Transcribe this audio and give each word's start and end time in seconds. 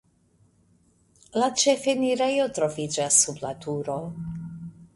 La 1.43 1.49
ĉefenirejo 1.63 2.47
troviĝas 2.57 3.21
sub 3.27 3.45
la 3.47 3.55
turo. 3.67 3.99